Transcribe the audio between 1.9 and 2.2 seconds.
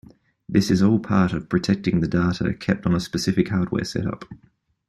the